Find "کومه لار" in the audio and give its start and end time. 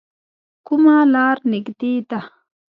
0.67-1.37